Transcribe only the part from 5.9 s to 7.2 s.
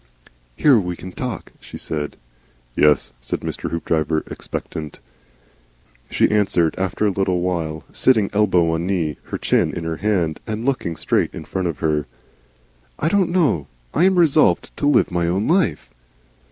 She answered after a